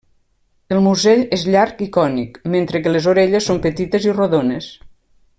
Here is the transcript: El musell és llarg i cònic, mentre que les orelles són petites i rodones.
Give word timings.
El 0.75 0.79
musell 0.85 1.19
és 1.37 1.43
llarg 1.55 1.83
i 1.87 1.89
cònic, 1.97 2.39
mentre 2.55 2.81
que 2.85 2.93
les 2.97 3.09
orelles 3.15 3.49
són 3.51 3.61
petites 3.69 4.09
i 4.11 4.15
rodones. 4.21 4.71